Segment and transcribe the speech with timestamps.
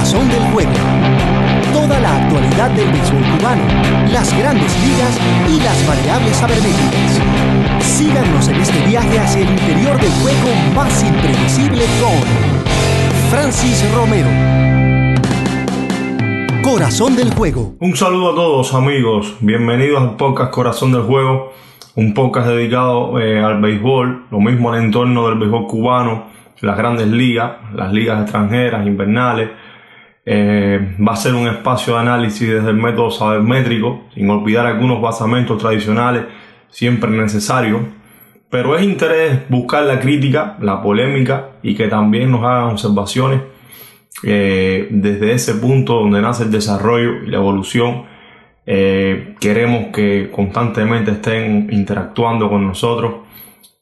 [0.00, 0.72] Corazón del Juego.
[1.74, 3.62] Toda la actualidad del béisbol cubano,
[4.10, 7.20] las grandes ligas y las variables sabermétricas.
[7.80, 12.16] Síganos en este viaje hacia el interior del juego más impredecible con
[13.28, 14.30] Francis Romero.
[16.62, 17.74] Corazón del Juego.
[17.80, 21.52] Un saludo a todos amigos, bienvenidos al podcast Corazón del Juego,
[21.96, 26.24] un podcast dedicado eh, al béisbol, lo mismo al entorno del béisbol cubano,
[26.62, 29.50] las grandes ligas, las ligas extranjeras, invernales.
[30.26, 35.00] Eh, va a ser un espacio de análisis desde el método sabermétrico, sin olvidar algunos
[35.00, 36.24] basamentos tradicionales
[36.70, 37.82] siempre necesarios.
[38.48, 43.42] Pero es interés buscar la crítica, la polémica y que también nos hagan observaciones
[44.24, 48.04] eh, desde ese punto donde nace el desarrollo y la evolución.
[48.66, 53.14] Eh, queremos que constantemente estén interactuando con nosotros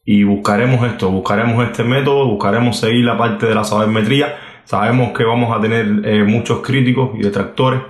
[0.04, 4.34] y buscaremos esto, buscaremos este método, buscaremos seguir la parte de la sabermetría.
[4.68, 7.80] Sabemos que vamos a tener eh, muchos críticos y detractores,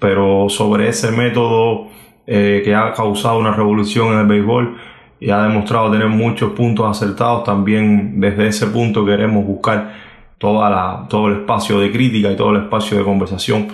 [0.00, 1.86] pero sobre ese método
[2.26, 4.76] eh, que ha causado una revolución en el béisbol
[5.20, 9.94] y ha demostrado tener muchos puntos acertados, también desde ese punto queremos buscar
[10.36, 13.68] toda la, todo el espacio de crítica y todo el espacio de conversación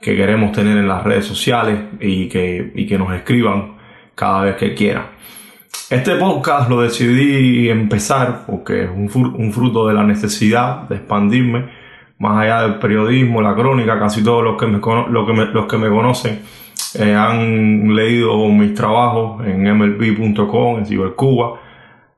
[0.00, 3.72] que queremos tener en las redes sociales y que, y que nos escriban
[4.14, 5.18] cada vez que quieran.
[5.90, 11.77] Este podcast lo decidí empezar porque es un, fruto de la necesidad de expandirme
[12.18, 16.40] más allá del periodismo, la crónica, casi todos los que me, los que me conocen
[16.94, 21.60] eh, han leído mis trabajos en mlb.com, en Cibercuba,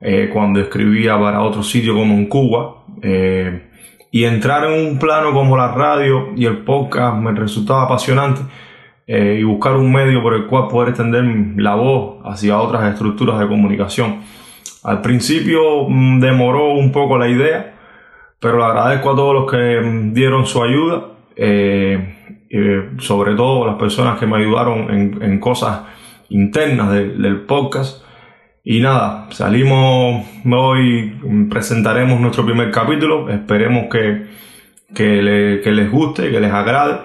[0.01, 2.77] eh, cuando escribía para otro sitio como en Cuba.
[3.03, 3.67] Eh,
[4.13, 8.41] y entrar en un plano como la radio y el podcast me resultaba apasionante
[9.07, 11.25] y buscar un medio por el cual poder extender
[11.57, 14.21] la voz hacia otras estructuras de comunicación.
[14.83, 17.75] Al principio mm, demoró un poco la idea,
[18.41, 22.17] pero le agradezco a todos los que mm, dieron su ayuda, eh,
[22.49, 25.83] eh, sobre todo las personas que me ayudaron en, cosas
[26.31, 28.03] internas del podcast.
[28.65, 34.27] Y nada, salimos hoy, mm, presentaremos nuestro primer capítulo, esperemos que,
[34.95, 36.99] que, que les guste, que les agrade.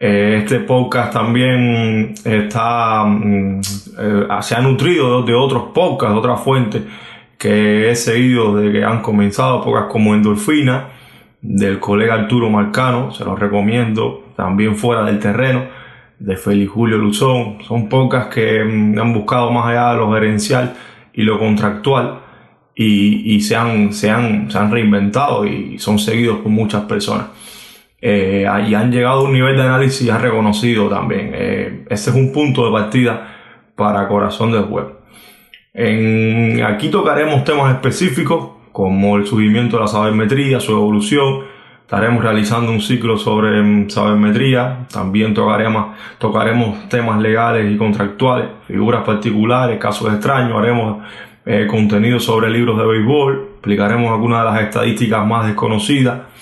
[0.00, 6.82] Eh, este podcast también está, mm, se ha nutrido de otros podcasts, de otras fuentes
[7.42, 10.90] que he seguido desde que han comenzado, podcasts como Endorfina,
[11.40, 15.64] del colega Arturo Marcano, se los recomiendo, también fuera del terreno,
[16.20, 20.74] de Félix Julio Luzón, son podcasts que mm, han buscado más allá de lo gerencial
[21.12, 22.20] y lo contractual
[22.76, 27.26] y, se, han, se, han, se han reinventado y son seguidos por muchas personas
[28.00, 31.32] eh, y han llegado a un nivel de análisis ya reconocido también.
[31.34, 33.34] Eh, ese es un punto de partida
[33.74, 35.01] para Corazón del Web.
[35.74, 41.44] Aquí tocaremos temas específicos como el subimiento de la sabermetría, su evolución.
[41.80, 44.86] Estaremos realizando un ciclo sobre mm, sabermetría.
[44.92, 50.58] También tocaremos, temas legales y contractuales, figuras particulares, casos extraños.
[50.58, 51.04] Haremos
[51.44, 53.48] eh, contenido sobre libros de béisbol.
[53.54, 56.32] Explicaremos algunas de las estadísticas más desconocidas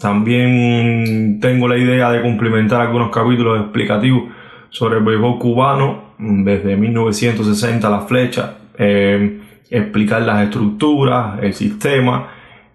[0.00, 4.24] también tengo la idea de complementar algunos capítulos explicativos
[4.68, 12.28] sobre el béisbol cubano, desde 1960 la flecha, eh, explicar las estructuras, el sistema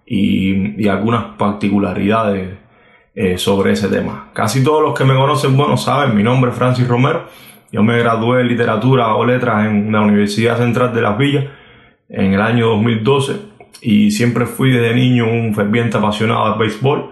[0.06, 2.58] y, algunas particularidades
[3.14, 4.30] eh, sobre ese tema.
[4.32, 7.26] Casi todos los que me conocen, bueno, saben, mi nombre es Francis Romero.
[7.70, 11.46] Yo me gradué en literatura o letras en la Universidad Central de Las Villas
[12.08, 17.10] en el año 2012 y siempre fui desde niño un ferviente apasionado del béisbol.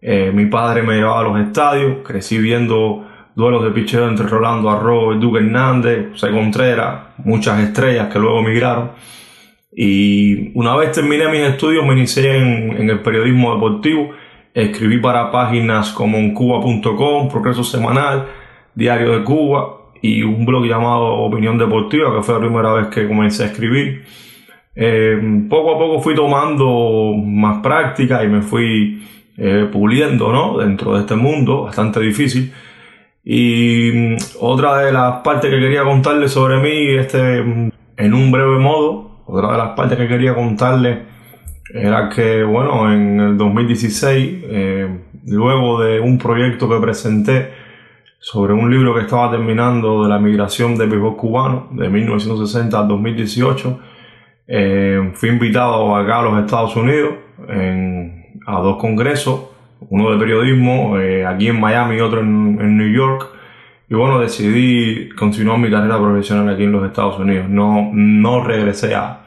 [0.00, 4.70] Eh, mi padre me llevaba a los estadios, crecí viendo duelos de picheo entre Rolando
[4.70, 8.90] Arroyo, Duque Hernández, José Contreras, muchas estrellas que luego emigraron.
[9.74, 14.10] Y una vez terminé mis estudios me inicié en, el periodismo deportivo,
[14.52, 18.26] escribí para páginas como Cuba.com, Progreso Semanal,
[18.74, 23.08] Diario de Cuba y un blog llamado Opinión Deportiva, que fue la primera vez que
[23.08, 24.04] comencé a escribir.
[24.74, 29.02] Eh, poco a poco fui tomando más práctica y me fui
[29.38, 30.58] eh, puliendo ¿no?
[30.58, 32.52] dentro de este mundo bastante difícil.
[33.24, 38.32] Y mm, otra de las partes que quería contarles sobre mí, este, mm, en un
[38.32, 40.98] breve modo, otra de las partes que quería contarles
[41.72, 47.50] era que, bueno, en el 2016, eh, luego de un proyecto que presenté
[48.18, 52.88] sobre un libro que estaba terminando de la migración del béisbol cubano de 1960 al
[52.88, 53.80] 2018,
[54.48, 57.14] eh, fui invitado acá a los Estados Unidos
[58.46, 59.51] a dos congresos,
[59.90, 63.28] uno de periodismo eh, aquí en Miami y otro en, New York.
[63.88, 67.48] Y bueno, decidí continuar mi carrera profesional aquí en los Estados Unidos.
[67.48, 69.24] No, no regresé a,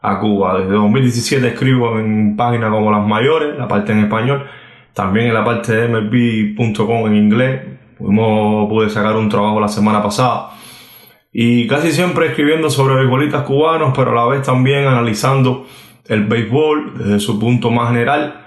[0.00, 0.60] a Cuba.
[0.60, 4.46] Desde 2017 escribo en páginas como Las Mayores, la parte en español.
[4.94, 7.62] también en la parte de MLB.com en inglés.
[7.98, 10.50] Pudimos, pude sacar un trabajo la semana pasada.
[11.32, 15.66] Y casi siempre escribiendo sobre beisbolistas cubanos, pero a la vez también analizando
[16.08, 18.45] el béisbol desde su punto más general,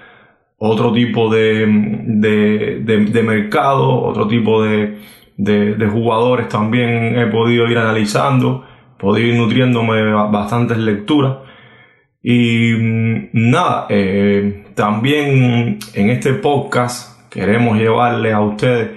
[0.60, 1.66] otro tipo de,
[2.06, 4.98] de, mercado, otro tipo de,
[5.38, 8.66] de, jugadores también he podido ir analizando,
[8.98, 11.38] podido ir nutriéndome bastantes lecturas.
[12.22, 18.92] Y mm, nada, eh, también en este podcast queremos llevarle a ustedes,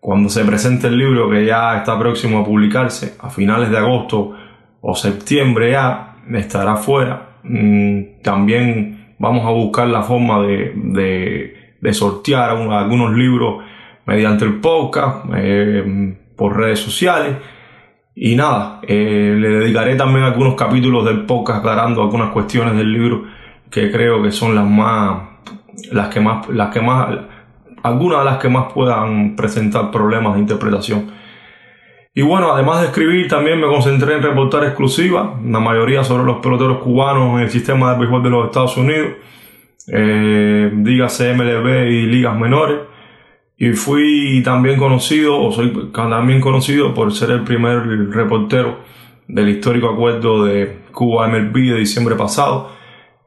[0.00, 4.32] cuando se presente el libro que ya está próximo a publicarse, a finales de agosto
[4.80, 7.36] o septiembre ya, estará fuera.
[7.42, 10.72] Mm, también vamos a buscar la forma de,
[11.80, 13.62] de, sortear algunos libros
[14.06, 17.36] mediante el podcast, eh, por redes sociales.
[18.14, 23.24] Y nada, eh, le dedicaré también algunos capítulos del podcast aclarando algunas cuestiones del libro
[23.70, 25.22] que creo que son las más,
[25.90, 27.08] las que más, las que más,
[27.82, 31.23] algunas de las que más puedan presentar problemas de interpretación.
[32.16, 36.36] Y bueno, además de escribir, también me concentré en reportar exclusivas, la mayoría sobre los
[36.38, 39.14] peloteros cubanos en el sistema de béisbol de los Estados Unidos,
[39.88, 42.78] eh, dígase MLB y ligas menores.
[43.56, 48.78] Y fui también conocido, o soy también conocido por ser el primer reportero
[49.26, 52.70] del histórico acuerdo de Cuba MLB de diciembre pasado,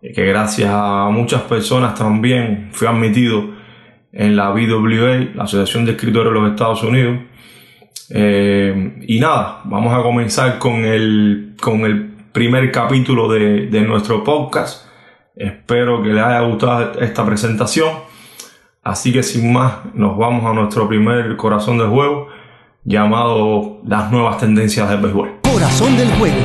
[0.01, 3.49] que gracias a muchas personas también fui admitido
[4.13, 7.19] en la BWA, la Asociación de Escritores de los Estados Unidos.
[8.09, 14.23] Eh, y nada, vamos a comenzar con el, con el primer capítulo de, de nuestro
[14.23, 14.85] podcast.
[15.35, 17.89] Espero que les haya gustado esta presentación.
[18.83, 22.29] Así que sin más, nos vamos a nuestro primer corazón del juego
[22.85, 25.39] llamado Las nuevas tendencias del béisbol.
[25.43, 26.37] Corazón del juego.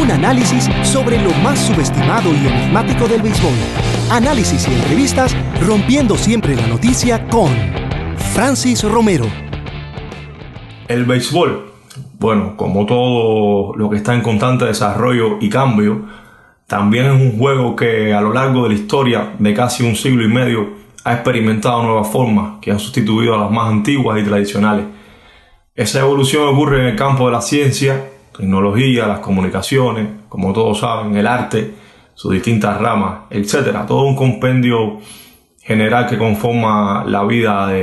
[0.00, 3.52] Un análisis sobre lo más subestimado y enigmático del béisbol.
[4.10, 5.36] Análisis y entrevistas
[5.66, 7.50] rompiendo siempre la noticia con
[8.32, 9.47] Francis Romero.
[10.88, 11.70] El béisbol,
[12.18, 16.06] bueno, como todo lo que está en constante desarrollo y cambio,
[16.66, 20.24] también es un juego que a lo largo de la historia de casi un siglo
[20.24, 20.70] y medio
[21.04, 24.86] ha experimentado nuevas formas que han sustituido a las más antiguas y tradicionales.
[25.74, 31.14] Esa evolución ocurre en el campo de la ciencia, tecnología, las comunicaciones, como todos saben,
[31.18, 31.74] el arte,
[32.14, 33.84] sus distintas ramas, etc.
[33.86, 35.00] Todo un compendio
[35.60, 37.74] general que conforma la vida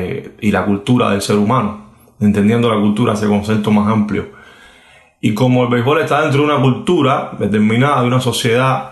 [0.41, 1.84] y la cultura del ser humano,
[2.19, 4.29] entendiendo la cultura ese concepto más amplio.
[5.21, 8.91] Y como el béisbol está dentro de una cultura determinada, de una sociedad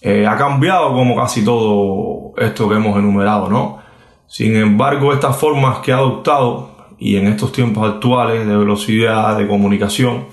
[0.00, 3.78] eh, ha cambiado como casi todo esto que hemos enumerado, ¿no?
[4.26, 9.46] Sin embargo, estas formas que ha adoptado y en estos tiempos actuales de velocidad de
[9.46, 10.26] comunicación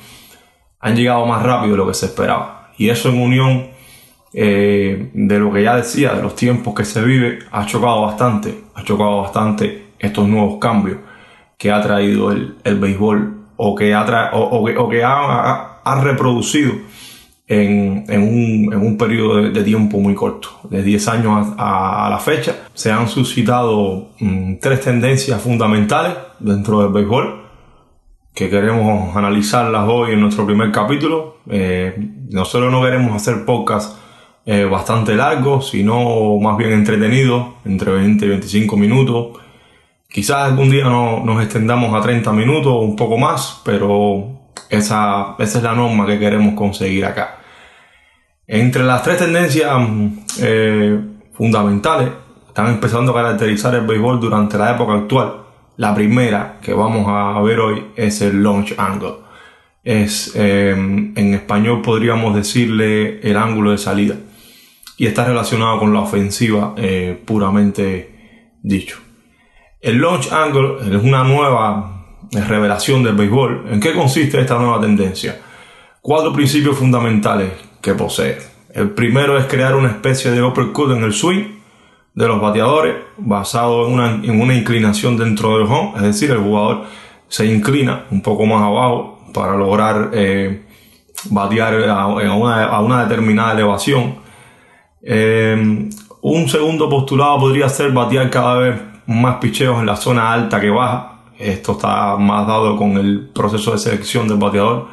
[0.80, 2.72] han llegado más rápido de lo que se esperaba.
[2.78, 3.68] Y eso en unión
[4.34, 8.64] eh, de lo que ya decía, de los tiempos que se vive, ha chocado bastante,
[8.74, 10.98] ha chocado bastante estos nuevos cambios
[11.60, 16.72] que ha traído el, béisbol o que ha, o, que, ha reproducido
[17.50, 22.56] en, un, en un, periodo de, tiempo muy corto, de 10 años a, la fecha.
[22.74, 27.40] Se han suscitado mm, tres tendencias fundamentales dentro del béisbol
[28.36, 31.38] que queremos analizarlas hoy en nuestro primer capítulo.
[31.50, 31.96] Eh,
[32.30, 33.98] nosotros no queremos hacer podcast
[34.46, 39.40] eh, bastante largos, sino más bien entretenidos, entre 20 y 25 minutos.
[40.12, 45.36] Quizás algún día no, nos extendamos a 30 minutos o un poco más, pero esa,
[45.38, 47.40] esa es la norma que queremos conseguir acá.
[48.48, 49.72] Entre las tres tendencias
[50.42, 51.00] eh,
[51.34, 52.10] fundamentales
[52.48, 55.44] están empezando a caracterizar el béisbol durante la época actual.
[55.78, 59.18] La primera que vamos a ver hoy es el launch angle.
[59.84, 64.16] Es, eh, en español podríamos decirle el ángulo de salida.
[64.98, 69.09] Y está relacionado con la ofensiva eh, puramente dicho.
[69.82, 73.68] El launch angle es una nueva revelación del béisbol.
[73.72, 75.40] ¿En qué consiste esta nueva tendencia?
[76.02, 78.40] Cuatro principios fundamentales que posee.
[78.74, 81.46] El primero es crear una especie de uppercut en el swing
[82.14, 86.84] de los bateadores basado en una, inclinación dentro del home, es decir, el jugador
[87.30, 90.66] se inclina un poco más abajo para lograr eh,
[91.30, 94.16] batear a, una, a, una, determinada elevación.
[95.02, 95.90] Eh,
[96.22, 100.70] un segundo postulado podría ser batear cada vez más picheos en la zona alta que
[100.70, 101.24] baja.
[101.38, 104.88] Esto está más dado con el proceso de selección del bateador.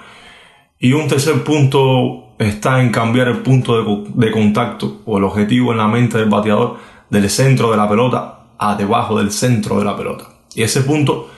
[0.78, 5.78] Y un tercer punto está en cambiar el punto de, contacto o el objetivo en
[5.78, 6.76] la mente del bateador
[7.10, 10.24] del centro de la pelota a debajo del centro de la pelota.
[10.54, 11.30] Y ese punto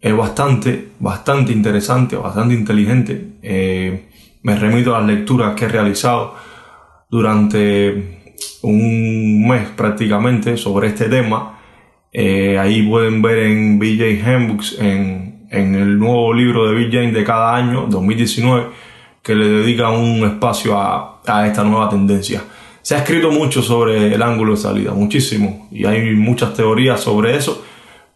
[0.00, 3.38] es bastante, bastante interesante, bastante inteligente.
[3.42, 4.10] Eh,
[4.42, 6.34] me remito a las lecturas que he realizado
[7.10, 11.58] durante un mes prácticamente sobre este tema
[12.12, 17.24] Eh, ahí pueden ver en BJ Handbooks, en, en el nuevo libro de BJ de
[17.24, 18.66] cada año, 2019,
[19.22, 22.44] que le dedica un espacio a, a esta nueva tendencia.
[22.82, 27.36] Se ha escrito mucho sobre el ángulo de salida, muchísimo, y hay muchas teorías sobre
[27.36, 27.64] eso,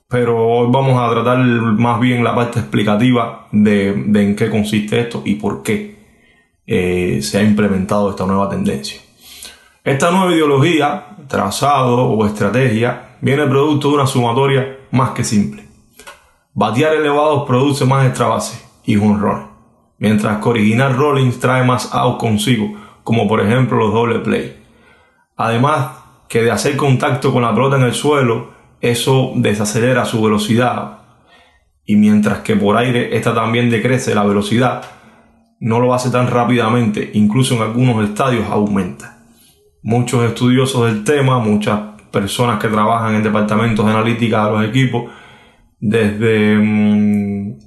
[0.08, 5.00] pero hoy vamos a tratar más bien la parte explicativa de, de en qué consiste
[5.00, 5.96] esto y por qué
[6.66, 9.00] eh, se ha implementado esta nueva tendencia.
[9.84, 15.64] Esta nueva ideología, trazado o estrategia viene producto de una sumatoria más que simple.
[16.54, 19.48] Batear elevados produce más extra base y jonrones,
[19.98, 22.72] mientras que original Rollins trae más out consigo,
[23.04, 24.64] como por ejemplo los doble play.
[25.36, 25.88] Además
[26.28, 30.98] que de hacer contacto con la pelota en el suelo, eso desacelera su velocidad.
[31.84, 34.82] Y mientras que por aire esta también decrece la velocidad,
[35.60, 39.18] no lo hace tan rápidamente, incluso en algunos estadios aumenta.
[39.82, 45.04] Muchos estudiosos del tema, muchas personas que trabajan en departamentos de analítica de los equipos,
[45.78, 47.58] desde mm,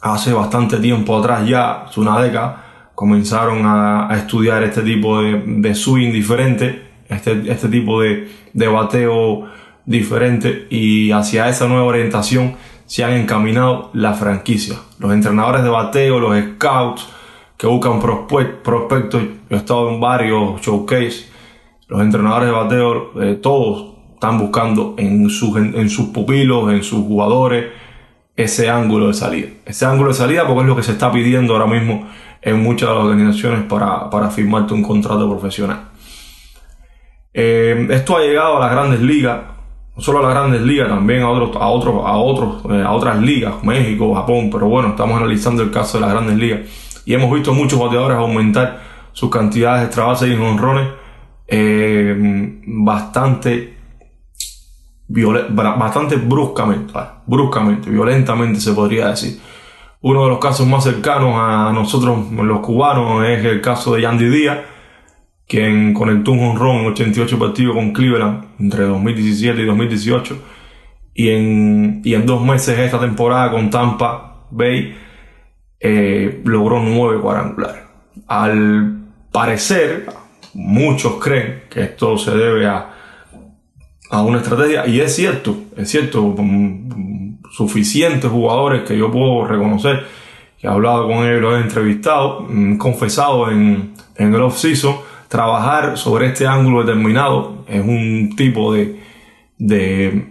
[0.00, 5.74] hace bastante tiempo atrás ya, hace una década, comenzaron a, estudiar este tipo de, de
[5.74, 9.48] swing diferente, este, este tipo de, de bateo
[9.84, 12.54] diferente y hacia esa nueva orientación
[12.86, 14.76] se han encaminado la franquicia.
[15.00, 17.08] Los entrenadores de bateo, los scouts
[17.56, 21.29] que buscan prospectos, yo he estado en varios showcase,
[21.90, 27.04] los entrenadores de bateo, eh, todos están buscando en sus, en, sus pupilos, en sus
[27.04, 27.66] jugadores,
[28.36, 29.48] ese ángulo de salida.
[29.66, 32.06] Ese ángulo de salida porque es lo que se está pidiendo ahora mismo
[32.40, 35.88] en muchas de las organizaciones para, para firmarte un contrato profesional.
[37.34, 39.40] Eh, esto ha llegado a las grandes ligas
[39.96, 42.92] no solo a las grandes ligas, también a otros, a otros, a otros, eh, a
[42.92, 46.60] otras ligas, México, Japón, pero bueno, estamos analizando el caso de las grandes ligas
[47.04, 48.80] y hemos visto muchos bateadores aumentar
[49.12, 50.99] sus cantidades de extra base y honrones
[51.50, 52.14] eh,
[52.66, 53.80] bastante
[55.50, 56.92] bastante bruscamente,
[57.26, 59.40] bruscamente, violentamente se podría decir.
[60.02, 64.28] Uno de los casos más cercanos a nosotros los cubanos es el caso de Yandy
[64.28, 64.60] Díaz,
[65.46, 70.42] quien conectó un honrón en 88 partidos con Cleveland entre 2017 y 2018.
[71.12, 74.96] Y en, y en dos meses esta temporada con Tampa Bay
[75.80, 77.82] eh, logró nueve cuadrangulares.
[78.28, 80.06] Al parecer,
[80.54, 82.90] muchos creen que esto se debe a,
[84.10, 86.34] a una estrategia, y es cierto, es cierto,
[87.50, 90.04] suficientes jugadores que yo puedo reconocer,
[90.58, 94.96] que he hablado con ellos, los he entrevistado, mm, confesado en, en el off-season,
[95.28, 99.00] trabajar sobre este ángulo determinado es un tipo de,
[99.58, 100.26] de,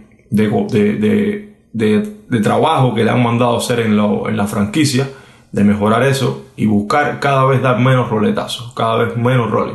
[1.72, 5.08] de, trabajo que le han mandado hacer en, en la franquicia,
[5.52, 9.74] de mejorar eso y buscar cada vez dar menos roletazos, cada vez menos roles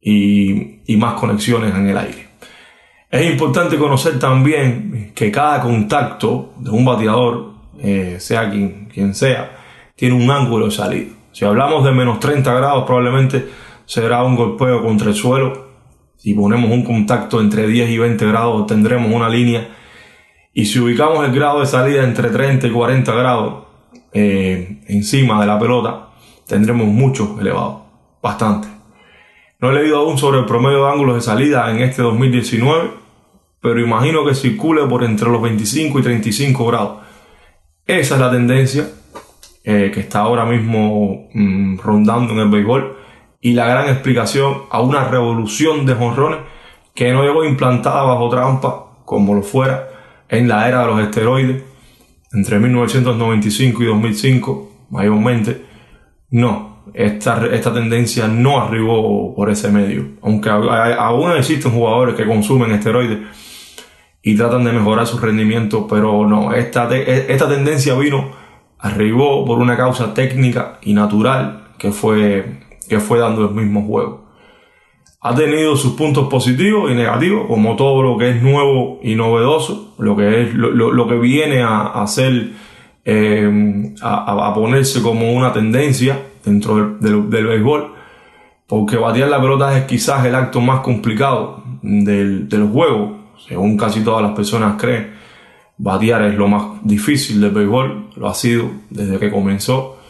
[0.00, 2.28] y, más conexiones en el aire.
[3.10, 9.58] Es importante conocer también que cada contacto de un bateador, eh, sea quien, quien sea,
[9.96, 11.10] tiene un ángulo de salida.
[11.32, 13.46] Si hablamos de menos 30 grados, probablemente
[13.86, 15.70] será un golpeo contra el suelo.
[16.16, 19.68] Si ponemos un contacto entre 10 y 20 grados, tendremos una línea.
[20.52, 23.64] Y si ubicamos el grado de salida entre 30 y 40 grados
[24.12, 26.08] eh, encima de la pelota,
[26.46, 27.86] tendremos mucho elevado.
[28.22, 28.79] Bastante.
[29.60, 32.90] No he leído aún sobre el promedio de ángulos de salida en este 2019,
[33.60, 36.98] pero imagino que circule por entre los 25 y 35 grados.
[37.84, 38.88] Esa es la tendencia
[39.62, 42.96] eh, que está ahora mismo mm, rondando en el béisbol
[43.42, 46.40] y la gran explicación a una revolución de jonrones
[46.94, 49.88] que no llegó implantada bajo trampa como lo fuera
[50.28, 51.62] en la era de los esteroides
[52.32, 55.64] entre 1995 y 2005 mayormente
[56.30, 62.72] no esta, esta tendencia no arribó por ese medio aunque aún existen jugadores que consumen
[62.72, 63.18] esteroides
[64.22, 68.30] y tratan de mejorar su rendimiento pero no esta, esta tendencia vino
[68.78, 72.44] arribó por una causa técnica y natural que fue
[72.90, 74.26] que fue dando el mismo juego.
[75.22, 79.94] Ha tenido sus puntos positivos y negativos, como todo lo que es nuevo y novedoso,
[79.98, 82.52] lo que, es, lo, que viene a, hacer,
[83.04, 87.94] eh, a, ponerse como una tendencia dentro del, del, béisbol,
[88.66, 93.18] porque batear la pelota es quizás el acto más complicado del, del juego,
[93.48, 95.14] según casi todas las personas creen.
[95.78, 100.00] Batear es lo más difícil del béisbol, lo ha sido desde que comenzó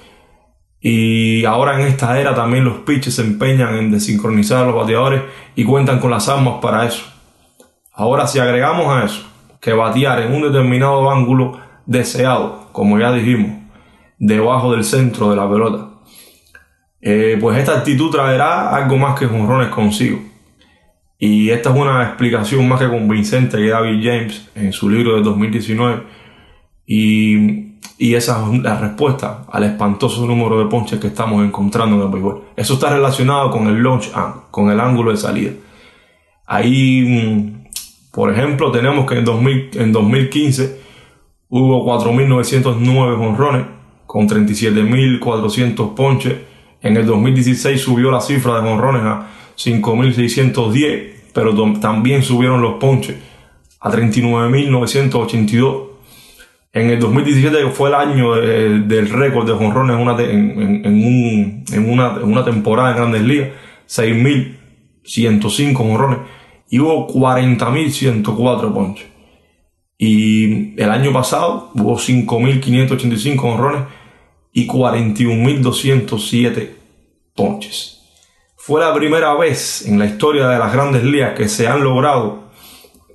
[0.80, 5.22] y ahora en esta era también los pitches se empeñan en desincronizar a los bateadores
[5.54, 7.04] y cuentan con las armas para eso.
[7.92, 9.26] Ahora si agregamos a eso
[9.60, 13.58] que batear en un determinado ángulo deseado, como ya dijimos,
[14.18, 15.89] debajo del centro de la pelota,
[17.00, 20.20] eh, pues esta actitud traerá algo más que jonrones consigo.
[21.18, 25.22] Y esta es una explicación más que convincente que David James en su libro de
[25.22, 26.02] 2019.
[26.86, 32.02] Y, y esa es la respuesta al espantoso número de ponches que estamos encontrando en
[32.02, 32.44] el béisbol.
[32.56, 35.52] Eso está relacionado con el launch angle, con el ángulo de salida.
[36.46, 37.68] Ahí, mm,
[38.12, 40.80] por ejemplo, tenemos que en, 2000, en 2015
[41.50, 43.66] hubo 4.909 honrones
[44.06, 46.49] con 37.400 ponches.
[46.82, 53.16] En el 2016 subió la cifra de honrones a 5.610, pero también subieron los ponches
[53.80, 55.88] a 39.982.
[56.72, 59.96] En el 2017 fue el año del récord de jonrones
[60.30, 63.48] en, en, una, temporada en Grandes Ligas,
[63.88, 66.18] 6.105 jonrones
[66.70, 69.06] y hubo 40.104 ponches.
[69.98, 73.82] Y el año pasado hubo 5.585 honrones
[74.52, 76.70] y 41.207
[77.34, 78.00] ponches.
[78.56, 82.50] Fue la primera vez en la historia de las grandes ligas que se han logrado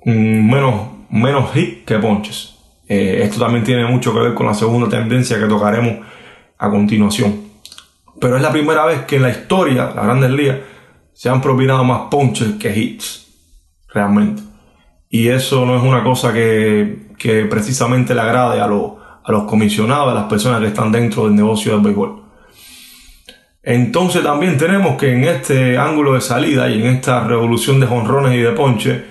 [0.04, 2.56] mm, menos, menos hits que ponches.
[2.88, 6.06] Eh, esto también tiene mucho que ver con la segunda tendencia que tocaremos
[6.58, 7.46] a continuación.
[8.20, 10.58] Pero es la primera vez que en la historia de las grandes ligas
[11.12, 13.26] se han propinado más ponches que hits.
[13.88, 14.42] Realmente.
[15.08, 18.66] Y eso no es una cosa que, que precisamente le agrade a,
[19.26, 22.22] a los comisionados, a las personas que están dentro del negocio del béisbol.
[23.62, 28.34] Entonces también tenemos que en este ángulo de salida y en esta revolución de jonrones
[28.34, 29.04] y de ponche,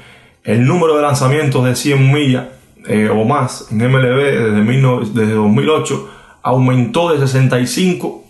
[0.43, 2.45] el número de lanzamientos de 100 millas
[2.87, 6.09] eh, o más en MLB desde, desde 2008
[6.43, 8.23] aumentó de 65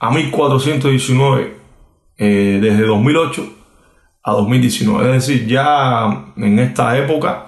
[0.00, 1.54] a 1419
[2.16, 3.48] eh, desde 2008
[4.24, 5.16] a 2019.
[5.16, 7.47] Es decir, ya en esta época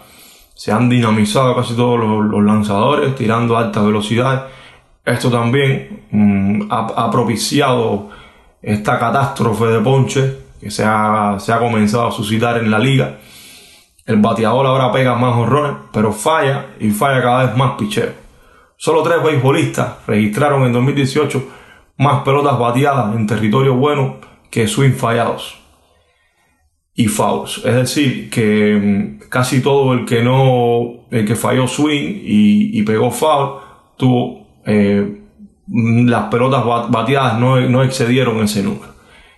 [0.61, 4.49] se han dinamizado casi todos los, lanzadores tirando a alta velocidad.
[5.03, 8.11] Esto también mm, ha propiciado
[8.61, 13.21] esta catástrofe de ponche que se ha, se ha comenzado a suscitar en la liga.
[14.05, 18.13] El bateador ahora pega más horrores, pero falla y falla cada vez más picheo.
[18.77, 21.43] Solo tres beisbolistas registraron en 2018
[21.97, 24.17] más pelotas bateadas en territorio bueno
[24.51, 25.60] que swing fallados
[27.03, 27.63] y fouls.
[27.65, 33.11] Es decir, que mm, casi todo el que no, el que falló swing y, pegó
[33.11, 33.61] foul,
[33.97, 35.21] tuvo eh,
[35.71, 38.93] Mm, las pelotas bateadas no, no excedieron ese número.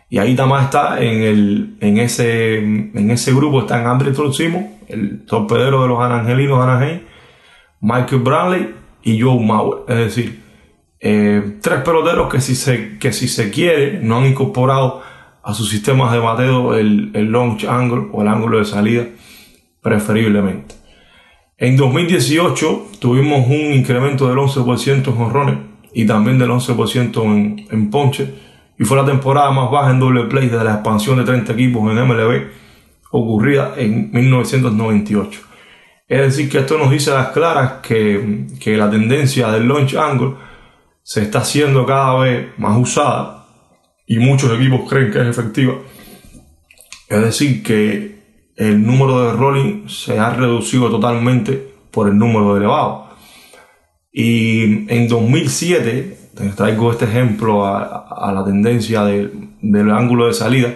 [0.09, 5.25] Y ahí también está en, el, en, ese, en ese grupo están André Trocimo, el
[5.27, 7.03] torpedero de los Angelinos Anaheim,
[7.81, 9.81] Michael Bradley y Joe Mauer.
[9.88, 10.42] Es decir,
[11.01, 15.03] eh, tres peloteros que si, se, que si se quiere no han incorporado
[15.42, 19.07] a sus sistemas de bateo el, el launch angle o el ángulo de salida
[19.81, 20.76] preferiblemente.
[21.59, 25.59] En 2018 tuvimos un incremento del 11% en honrones
[25.92, 28.35] y también del 11% en, en ponche.
[28.78, 31.90] Y fue la temporada más baja en doble play desde la expansión de 30 equipos
[31.90, 32.46] en MLB
[33.11, 35.40] ocurrida en 1998.
[36.09, 39.94] Es decir, que esto nos dice a las claras que, que la tendencia del launch
[39.94, 40.35] angle
[41.02, 43.41] se está haciendo cada vez más usada
[44.07, 45.75] y muchos equipos creen que es efectiva.
[47.09, 48.23] Es decir, que
[48.57, 53.09] el número de rolling se ha reducido totalmente por el número elevado.
[54.12, 56.19] Y en 2007,
[56.57, 60.75] traigo este ejemplo a, la tendencia del ángulo de salida,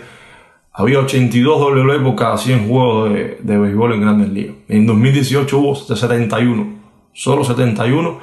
[0.73, 4.57] había 82 W por cada 100 juegos de, de béisbol en grandes ligas.
[4.69, 6.67] En 2018 hubo 71,
[7.15, 8.19] solo 71,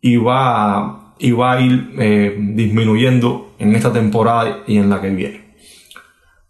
[0.00, 5.10] y va, y va a ir eh, disminuyendo en esta temporada y en la que
[5.10, 5.54] viene.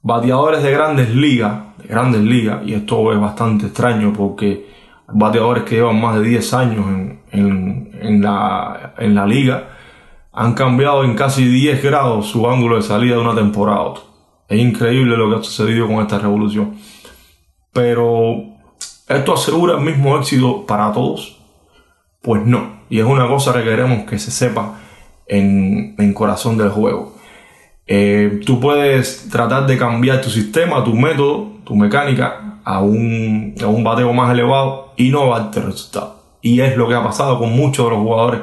[0.01, 4.71] Bateadores de grandes ligas, de grandes ligas, y esto es bastante extraño porque
[5.13, 6.87] bateadores que llevan más de 10 años
[7.33, 9.77] en, la, en la liga
[10.33, 14.05] han cambiado en casi 10 grados su ángulo de salida de una temporada a otra.
[14.49, 16.77] Es increíble lo que ha sucedido con esta revolución.
[17.73, 18.37] Pero,
[19.09, 21.41] ¿esto asegura el mismo éxito para todos?
[22.23, 22.81] Pues no.
[22.89, 24.80] Y es una cosa que queremos que se sepa
[25.31, 27.15] en, en corazón del juego.
[27.87, 33.67] Eh, tú puedes tratar de cambiar tu sistema, tu método, tu mecánica a un, a
[33.67, 36.23] un bateo más elevado y no va a darte resultado.
[36.43, 38.41] Y es lo que ha pasado con muchos de los jugadores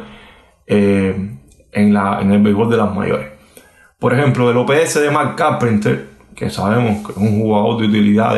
[0.65, 1.38] eh,
[1.71, 3.28] en, la, en el béisbol de las mayores.
[4.00, 8.36] Por ejemplo, el OPS de Mark Carpenter, que sabemos que es un jugador de utilidad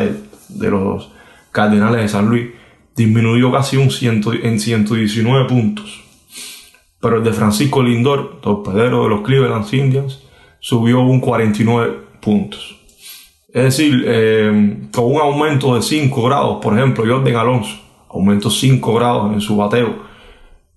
[0.48, 1.12] de, los
[1.52, 2.50] Cardenales de San Luis,
[2.96, 6.09] disminuyó casi un ciento, en 119 puntos.
[7.00, 10.22] Pero el de Francisco Lindor, torpedero de los Cleveland Indians,
[10.60, 12.76] subió un 49 puntos.
[13.52, 18.94] Es decir, eh, con un aumento de 5 grados, por ejemplo, Jordan Alonso aumentó 5
[18.94, 19.96] grados en su bateo,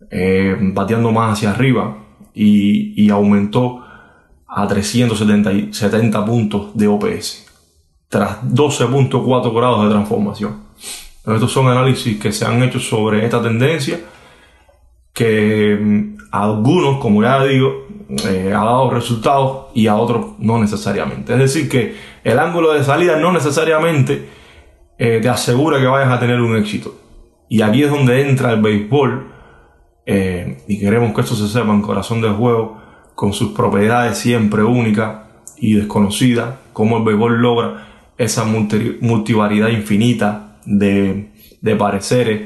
[0.09, 1.97] eh, bateando más hacia arriba
[2.33, 3.83] y, aumentó
[4.47, 7.47] a 370 puntos de OPS.
[8.09, 10.63] tras 12.4 grados de transformación.
[11.25, 13.99] Estos son análisis que se han hecho sobre esta tendencia
[15.13, 17.87] que mm, a algunos, como ya digo,
[18.27, 21.33] eh, ha dado resultados y a otros no necesariamente.
[21.33, 24.27] Es decir, que el ángulo de salida no necesariamente
[24.97, 26.95] eh, te asegura que vayas a tener un éxito.
[27.49, 29.31] Y aquí es donde entra el béisbol
[30.05, 32.81] eh, y queremos que esto se sepa en corazón del juego,
[33.15, 35.17] con sus propiedades siempre únicas
[35.57, 42.41] y desconocidas, cómo el béisbol logra esa multivariedad infinita de, de pareceres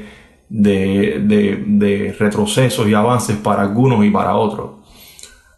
[0.48, 4.70] de, retrocesos y avances para algunos y para otros.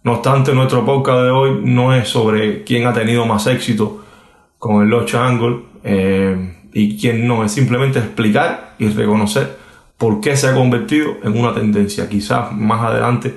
[0.02, 4.04] No obstante, nuestro podcast de hoy no es sobre quién ha tenido más éxito
[4.58, 9.58] con el Loch Angle eh, y quién no, es simplemente explicar y reconocer
[9.98, 12.08] por qué se ha convertido en una tendencia.
[12.08, 13.34] Quizás más adelante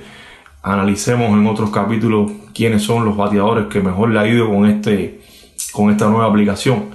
[0.62, 5.22] analicemos en otros capítulos quiénes son los bateadores que mejor le ha ido con, este,
[5.74, 6.92] con esta nueva aplicación.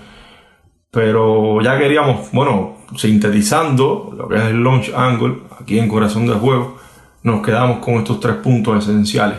[0.90, 6.36] Pero ya queríamos, bueno, sintetizando lo que es el launch angle, aquí en Corazón del
[6.36, 6.78] Juego,
[7.22, 9.38] nos quedamos con estos tres puntos esenciales.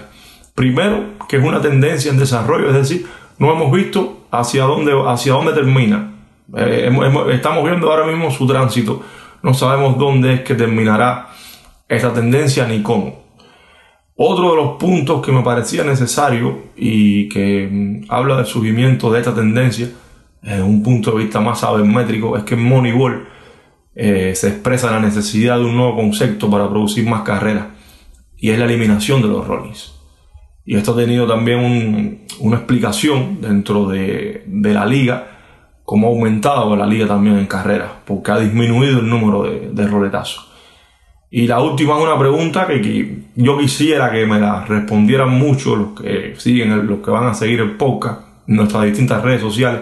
[0.53, 3.07] Primero, que es una tendencia en desarrollo, es decir,
[3.37, 6.11] no hemos visto hacia dónde, hacia dónde termina.
[6.55, 6.89] Eh,
[7.31, 9.01] estamos viendo ahora mismo su tránsito,
[9.41, 11.29] no sabemos dónde es que terminará
[11.87, 13.23] esta tendencia ni cómo.
[14.15, 19.19] Otro de los puntos que me parecía necesario y que mm, habla del surgimiento de
[19.19, 19.89] esta tendencia,
[20.41, 23.27] desde un punto de vista más sabermétrico, es que en Moneyball
[24.01, 27.65] eh, se expresa la necesidad de un nuevo concepto para producir más carreras
[28.37, 29.93] y es la eliminación de los Rollins.
[30.63, 35.27] Y esto ha tenido también una explicación dentro de, la liga,
[35.83, 39.87] como ha aumentado la liga también en carreras, porque ha disminuido el número de, de
[39.87, 40.49] roletazos.
[41.29, 45.99] Y la última es una pregunta que, yo quisiera que me la respondieran mucho los
[45.99, 49.81] que siguen, los que van a seguir el podcast, nuestras distintas redes sociales.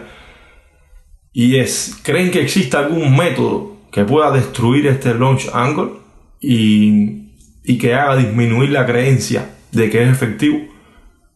[1.34, 5.92] Y es, ¿creen que existe algún método que pueda destruir este launch angle
[6.40, 7.30] y,
[7.64, 10.60] y que haga disminuir la creencia de que es efectivo,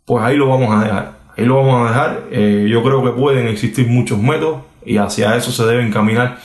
[0.06, 1.20] pues ahí lo vamos a dejar.
[1.38, 2.24] Ahí lo vamos a dejar.
[2.32, 6.40] Eh, yo creo que pueden existir muchos métodos y hacia eso se debe encaminar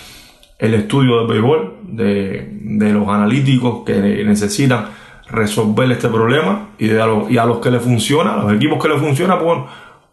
[0.59, 4.87] el estudio del béisbol, de, de los analíticos que necesitan
[5.29, 8.53] resolver este problema y, de a los, y a los que le funciona, a los
[8.55, 9.59] equipos que le funciona, pues,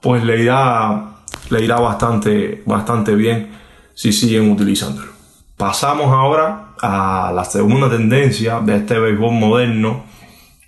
[0.01, 1.17] pues le irá,
[1.49, 3.49] le irá bastante, bastante bien
[3.93, 5.11] si siguen utilizándolo.
[5.63, 10.03] Pasamos ahora a la segunda tendencia de este béisbol moderno,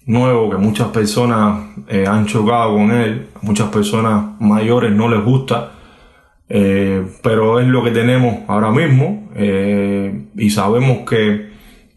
[0.05, 5.73] nuevo, que muchas personas eh, han chocado con él, muchas personas mayores no les gusta,
[6.47, 11.49] eh, pero es lo que tenemos ahora mismo eh, y sabemos que,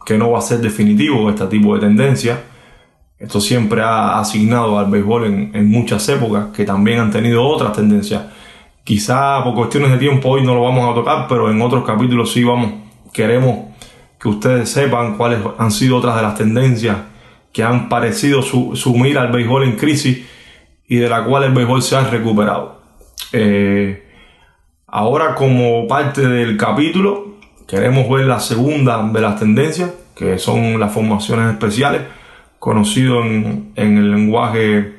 [0.05, 2.41] que, no va a ser definitivo este tipo de tendencia.
[3.17, 7.75] Esto siempre ha asignado al béisbol en, en muchas épocas que también han tenido otras
[7.75, 8.25] tendencias.
[8.83, 12.33] Quizá por cuestiones de tiempo hoy no lo vamos a tocar, pero en otros capítulos
[12.33, 13.69] sí vamos queremos
[14.19, 16.97] que ustedes sepan cuáles han sido otras de las tendencias
[17.53, 20.27] que han parecido sumir al béisbol en crisis
[20.87, 22.81] y de la cual el béisbol se ha recuperado.
[23.33, 24.07] Eh,
[24.87, 30.93] ahora como parte del capítulo queremos ver la segunda de las tendencias, que son las
[30.93, 32.03] formaciones especiales,
[32.59, 34.95] conocido en, el lenguaje,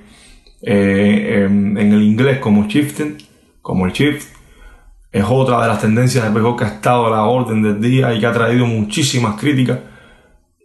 [0.62, 3.18] eh, en, el inglés como shifting,
[3.62, 4.39] como el shift,
[5.12, 8.14] es otra de las tendencias del béisbol que ha estado a la orden del día
[8.14, 9.80] y que ha traído muchísimas críticas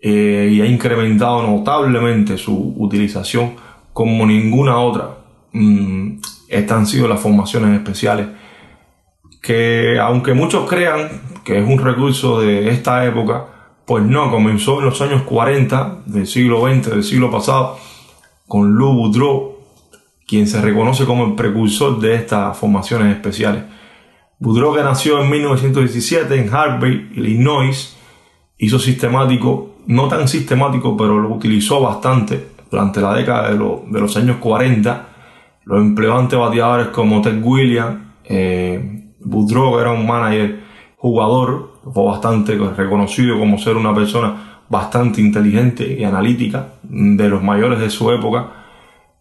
[0.02, 3.54] eh, y ha incrementado notablemente su utilización
[3.92, 5.11] como ninguna otra.
[5.52, 8.26] Mm, estas sido las formaciones especiales
[9.44, 13.46] que aunque muchos crean que es un recurso de esta época,
[13.87, 17.78] pues no, comenzó en los años 40 del siglo XX, del siglo pasado,
[18.48, 19.59] con Lou Boudreau,
[20.26, 23.64] quien se reconoce como el precursor de estas formaciones especiales.
[24.44, 27.96] Que nació en 1917 en Harvey, Illinois,
[28.59, 34.37] hizo sistemático, no tan sistemático, pero lo utilizó bastante durante la década de, los años
[34.40, 35.09] 40.
[35.64, 39.14] Los empleó ante bateadores como Ted Williams, eh,
[39.80, 40.61] era un manager
[40.98, 47.80] jugador, fue bastante reconocido como ser una persona bastante inteligente y analítica, de los mayores
[47.80, 48.52] de su época.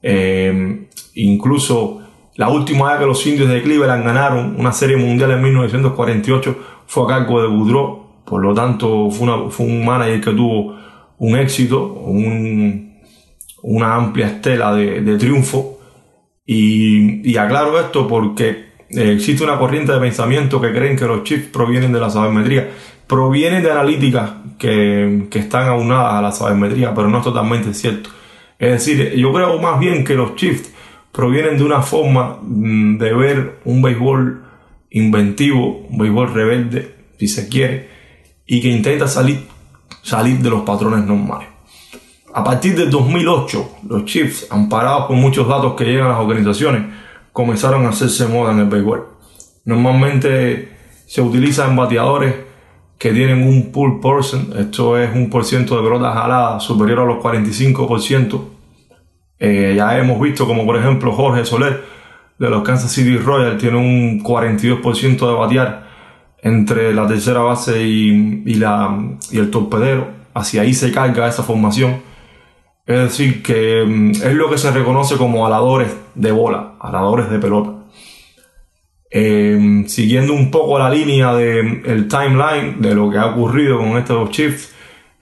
[0.01, 2.02] Eh, incluso
[2.35, 7.03] la última vez que los indios de Cleveland ganaron una serie mundial en 1948 fue
[7.03, 8.03] a cargo de Boudreau.
[8.25, 10.75] Por lo tanto, fue, un manager que tuvo
[11.19, 11.93] un éxito,
[13.61, 15.79] una amplia estela de, triunfo.
[16.45, 21.93] Y, aclaro esto porque existe una corriente de pensamiento que creen que los chips provienen
[21.93, 22.71] de la sabermetría.
[23.05, 28.09] Provienen de analíticas que, que están aunadas a la sabermetría, pero no es totalmente cierto.
[28.57, 30.72] Es decir, yo creo más bien que los chips
[31.13, 34.43] provienen de una forma mm, de ver un béisbol
[34.89, 37.89] inventivo, un béisbol rebelde, si se quiere,
[38.45, 39.45] y que intenta salir,
[40.01, 41.47] salir de los patrones normales.
[42.33, 46.81] A partir del 2008, los Chiefs, amparados por muchos datos que llegan a las organizaciones,
[47.31, 49.07] comenzaron a hacerse moda en el béisbol.
[49.65, 50.69] Normalmente
[51.05, 52.33] se utilizan bateadores
[52.97, 57.05] que tienen un pull portion, esto es un por ciento de pelotas jaladas superior a
[57.05, 58.52] los 45%.
[59.39, 61.83] Eh, ya hemos visto como por ejemplo Jorge Soler
[62.37, 65.87] de los Kansas City Royals tiene un 42% de batear
[66.41, 68.97] entre la tercera base y, la,
[69.31, 70.07] y el torpedero.
[70.33, 72.01] Hacia ahí se carga esa formación.
[72.85, 77.39] Es decir, que mm, es lo que se reconoce como aladores de bola, aladores de
[77.39, 77.71] pelota.
[79.09, 83.95] Eh, siguiendo un poco la línea del el timeline de lo que ha ocurrido con
[83.97, 84.72] estos Chiefs,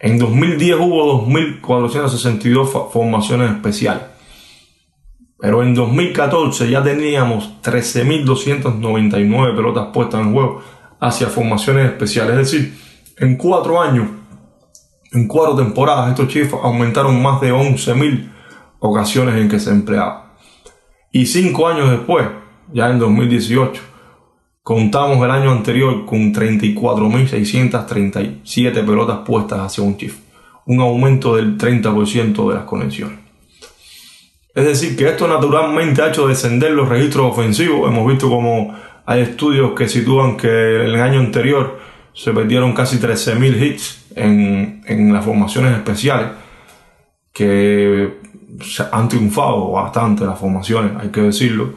[0.04, 4.04] en 2010 hubo 2.462 formaciones especiales.
[5.38, 10.64] Pero en 2014 ya teníamos 13.299 pelotas puestas en juego
[11.00, 12.32] hacia formaciones especiales.
[12.32, 12.80] Es decir,
[13.18, 14.08] en cuatro años,
[15.12, 18.32] en cuatro temporadas, estos Chiefs aumentaron más de 11.000
[18.80, 20.34] ocasiones en que se empleaba.
[21.12, 22.28] Y cinco años después,
[22.74, 23.82] ya en 2018,
[24.64, 30.16] contamos el año anterior con 34.637 pelotas puestas hacia un Chief,
[30.66, 33.20] un aumento del 30% de las conexiones.
[34.54, 37.90] Es decir, que esto naturalmente ha hecho descender los registros ofensivos.
[37.90, 41.80] Hemos visto como hay estudios que sitúan que el año anterior
[42.14, 46.32] se perdieron casi 13.000 hits en, en las formaciones especiales,
[47.32, 48.20] que
[48.92, 51.74] han triunfado bastante las formaciones, hay que decirlo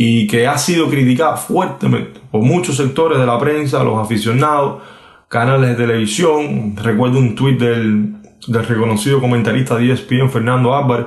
[0.00, 4.80] y que ha sido criticada fuertemente por muchos sectores de la prensa, los aficionados,
[5.26, 6.76] canales de televisión.
[6.76, 8.14] Recuerdo un tuit del,
[8.46, 11.06] reconocido comentarista de ESPN, Fernando Álvarez,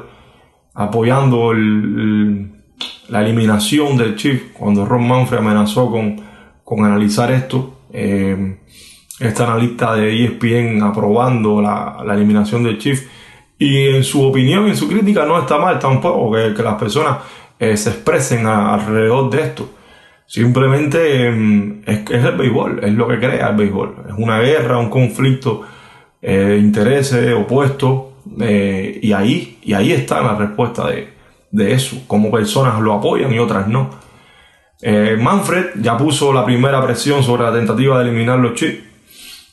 [0.73, 6.21] apoyando la eliminación del Chief cuando Ron Manfred amenazó con,
[6.65, 7.83] con analizar esto.
[7.93, 8.57] Eh,
[9.21, 13.07] este analista de ESPN aprobando la, eliminación del Chief.
[13.57, 17.19] Y en su opinión, en su crítica, no está mal tampoco que las personas
[17.61, 19.69] eh, se expresen alrededor de esto.
[20.25, 24.05] Simplemente em, es, el béisbol, es lo que crea el béisbol.
[24.09, 25.61] Es una guerra, un conflicto
[26.23, 31.09] eh, intereses opuestos eh, y, ahí, y ahí está la respuesta de,
[31.51, 31.97] de eso.
[32.07, 33.91] Como personas lo apoyan y otras no.
[35.19, 38.83] Manfred ya puso la primera presión sobre la tentativa de eliminar los chips,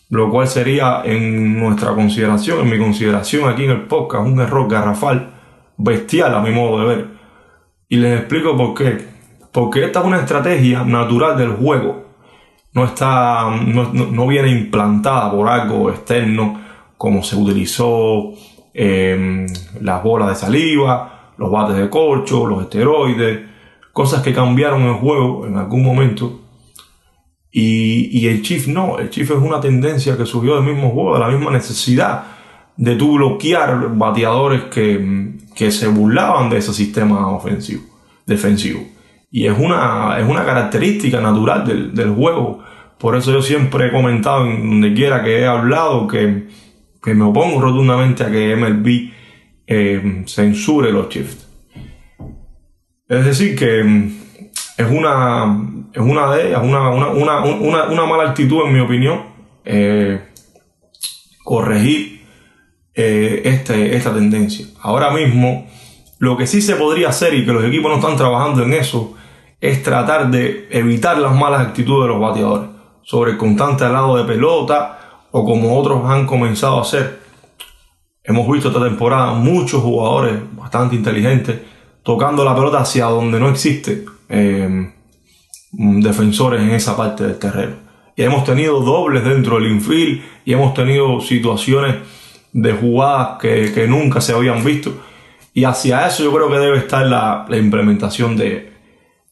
[0.08, 4.66] lo cual sería en nuestra consideración, en mi consideración aquí en el podcast, un error
[4.66, 5.28] garrafal,
[5.76, 7.17] bestial a mi modo de ver.
[7.88, 8.98] Y les explico por qué.
[9.50, 12.04] Porque esta es una estrategia natural del juego.
[12.74, 16.60] No, está, no, viene implantada por algo externo
[16.96, 18.34] como se utilizó
[18.74, 19.46] em,
[19.80, 23.48] las bolas de saliva, los bates de corcho, los esteroides,
[23.92, 26.40] cosas que cambiaron el juego en algún momento.
[27.50, 31.14] Y, y el Chief no, el Chief es una tendencia que surgió del mismo juego,
[31.14, 32.37] de la misma necesidad
[32.78, 37.82] de tu bloquear bateadores que, que se burlaban de ese sistema ofensivo,
[38.24, 38.80] defensivo.
[39.30, 42.60] Y es una, es una característica natural del, del juego.
[42.98, 46.46] Por eso yo siempre he comentado en donde quiera que he hablado que,
[47.02, 49.10] que me opongo rotundamente a que MLB
[49.66, 51.48] eh, censure los shifts.
[53.08, 54.12] Es decir, que mm,
[54.78, 59.20] es una, es una de ellas, una, una, una, una mala actitud en mi opinión,
[59.64, 60.20] eh,
[61.42, 62.17] corregir
[63.00, 64.66] eh, este, esta tendencia.
[64.82, 65.68] Ahora mismo,
[66.18, 69.14] lo que sí se podría hacer y que los equipos no están trabajando en eso
[69.60, 72.70] es tratar de evitar las malas actitudes de los bateadores
[73.04, 74.98] sobre el constante lado de pelota
[75.30, 77.20] o como otros han comenzado a hacer.
[78.24, 81.56] Hemos visto esta temporada muchos jugadores bastante inteligentes
[82.02, 84.92] tocando la pelota hacia donde no existe eh,
[85.70, 87.76] defensores en esa parte del terreno.
[88.16, 92.17] Y hemos tenido dobles dentro del infield y hemos tenido situaciones
[92.60, 94.92] de jugadas que, nunca se habían visto.
[95.54, 98.72] Y hacia eso yo creo que debe estar la, implementación de,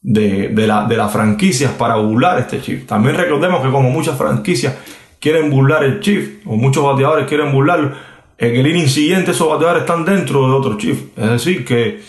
[0.01, 2.87] de, las franquicias para burlar este chip.
[2.87, 4.75] También recordemos que como muchas franquicias
[5.19, 7.91] quieren burlar el chip, o muchos bateadores quieren burlarlo,
[8.37, 11.17] en el inning siguiente esos bateadores están dentro de otro chip.
[11.17, 11.99] Es decir, que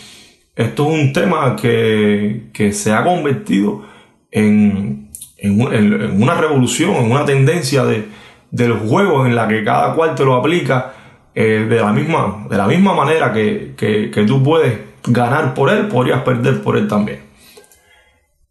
[0.55, 3.83] esto es un tema que, se ha convertido
[4.31, 8.05] en, en, una revolución, en una tendencia de,
[8.51, 10.93] del juego en la que cada cual te lo aplica
[11.41, 16.21] eh, de, la misma, de la misma manera que, tú puedes ganar por él, podrías
[16.23, 17.21] perder por él también.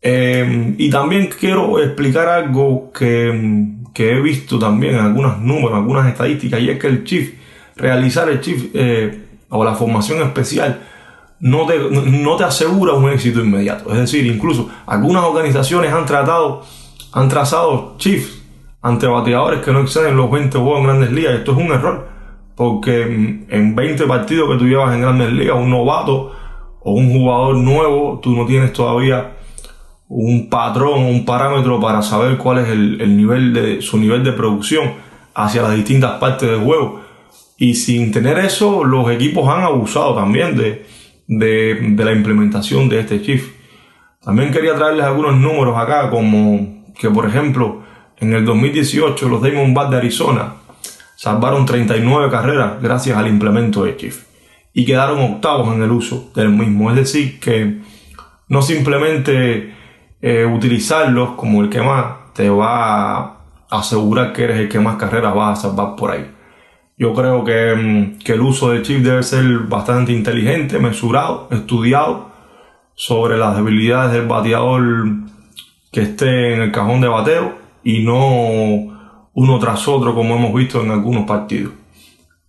[0.00, 3.28] Eh, y también quiero explicar algo que,
[3.94, 7.34] he visto también en algunos números, algunas estadísticas, y es que el Chief,
[7.76, 10.80] realizar el Chief eh, o la formación especial,
[11.40, 13.92] no te, no te asegura un éxito inmediato.
[13.92, 16.64] Es decir, incluso algunas organizaciones han tratado,
[17.12, 18.42] han trazado chiefs
[18.80, 21.34] ante bateadores que no exceden los 20 juegos en grandes ligas.
[21.34, 22.17] Esto es un error,
[22.58, 26.32] porque en 20 partidos que tú llevas en grandes ligas, un novato
[26.80, 29.36] o un jugador nuevo, tú no tienes todavía
[30.08, 34.94] un patrón un parámetro para saber cuál es el, nivel de su nivel de producción
[35.36, 37.00] hacia las distintas partes del juego.
[37.58, 40.84] Y sin tener eso, los equipos han abusado también de,
[41.28, 43.40] de, la implementación de este chip.
[44.20, 47.82] También quería traerles algunos números acá, como que por ejemplo,
[48.18, 50.57] en el 2018 los Diamondbacks de Arizona
[51.18, 54.12] salvaron 39 carreras gracias al implemento de chip
[54.72, 56.90] y quedaron octavos en el uso del mismo.
[56.90, 57.80] Es decir, que
[58.46, 59.74] no simplemente
[60.22, 64.94] eh, utilizarlos como el que más te va a asegurar que eres el que más
[64.94, 66.30] carreras va a salvar por ahí.
[66.96, 72.30] Yo creo que, mm, que el uso del chip debe ser bastante inteligente, mesurado, estudiado
[72.94, 75.08] sobre las debilidades del bateador
[75.90, 78.97] que esté en el cajón de bateo y no
[79.38, 81.72] uno tras otro como hemos visto en algunos partidos.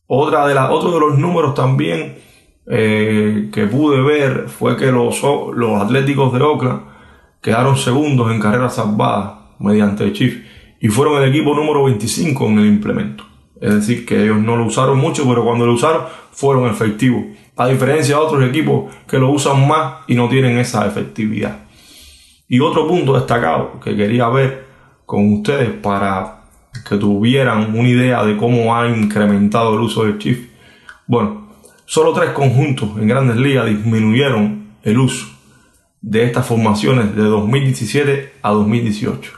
[0.07, 2.17] Otra de las, otro de los números también
[2.65, 5.21] eh, que pude ver fue que los,
[5.53, 6.81] los Atléticos de Oakland
[7.43, 10.43] quedaron segundos en carreras salvadas mediante el chip
[10.81, 13.23] y fueron el equipo número 25 en el implemento.
[13.61, 17.23] Es decir, que ellos no lo usaron mucho, pero cuando lo usaron fueron efectivos.
[17.55, 21.65] A diferencia de otros equipos que lo usan más y no tienen esa efectividad.
[22.47, 24.65] Y otro punto destacado que quería ver
[25.05, 26.38] con ustedes para
[26.87, 30.49] que tuvieran una idea de cómo ha incrementado el uso del chip.
[31.07, 31.49] Bueno,
[31.85, 35.27] solo tres conjuntos en grandes ligas disminuyeron el uso
[36.01, 39.31] de estas formaciones de 2017 a 2018.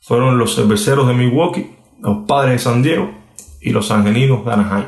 [0.00, 1.70] Fueron los cerveceros de Milwaukee,
[2.00, 3.10] los padres de San Diego
[3.60, 4.86] y los angelinos de Anaheim.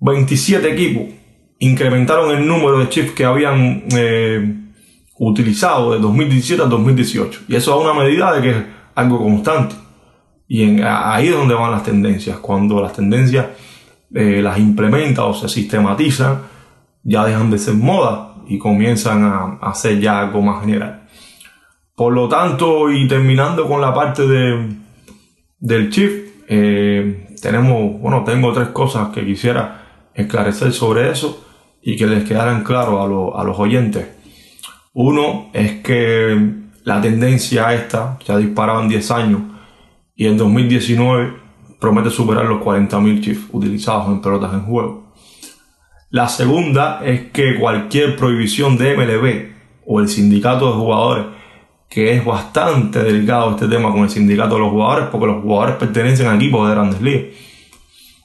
[0.00, 1.14] 27 equipos
[1.60, 4.54] incrementaron el número de chips que habían eh,
[5.18, 7.42] utilizado de 2017 a 2018.
[7.48, 9.76] Y eso da una medida de que es algo constante.
[10.54, 12.36] Y ahí es donde van las tendencias.
[12.36, 13.46] Cuando las tendencias
[14.14, 16.42] eh, las implementa o se sistematizan,
[17.02, 21.04] ya dejan de ser moda y comienzan a, a ser ya algo más general.
[21.96, 24.76] Por lo tanto, y terminando con la parte de,
[25.58, 26.10] del chip,
[26.46, 31.46] eh, tenemos, bueno, tengo tres cosas que quisiera esclarecer sobre eso
[31.80, 34.06] y que les quedaran claros a, a los oyentes.
[34.92, 36.36] Uno es que
[36.84, 39.40] la tendencia esta se ha en 10 años
[40.14, 41.34] y en 2019
[41.80, 45.12] promete superar los 40.000 chips utilizados en pelotas en juego.
[46.10, 49.52] La segunda es que cualquier prohibición de MLB
[49.86, 51.26] o el sindicato de jugadores
[51.92, 55.76] que es bastante delicado este tema con el sindicato de los jugadores, porque los jugadores
[55.76, 57.36] pertenecen a equipos de grandes ligas.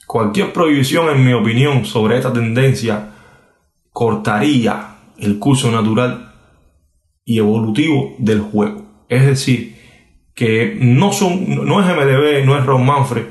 [0.06, 3.12] Cualquier prohibición, en mi opinión, sobre esta tendencia
[3.92, 6.34] cortaría el curso natural
[7.26, 8.86] y evolutivo del juego.
[9.10, 9.77] Es decir,
[10.38, 13.24] que no son, no es MLB, no es Ron Manfred,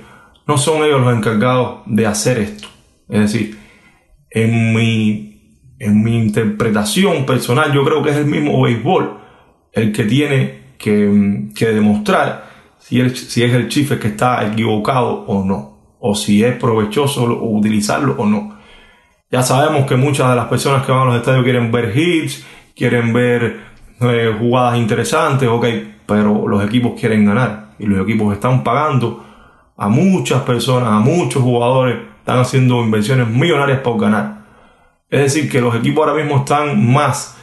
[0.45, 2.67] no son ellos los encargados de hacer esto.
[3.09, 3.57] Es decir,
[4.29, 9.19] en mi, en mi interpretación personal, yo creo que es el mismo béisbol
[9.73, 15.97] el que tiene que, demostrar si, si es el chifre que está equivocado o no,
[16.01, 18.59] o si es provechoso utilizarlo o no.
[19.31, 22.45] Ya sabemos que muchas de las personas que van a los estadios quieren ver hits,
[22.75, 23.61] quieren ver
[24.01, 25.67] eh, jugadas interesantes, ok,
[26.07, 29.25] pero los equipos quieren ganar y los equipos están pagando
[29.77, 34.37] a muchas personas, a muchos jugadores, están haciendo inversiones millonarias para ganar.
[35.11, 37.37] Es decir, que los equipos ahora mismo están más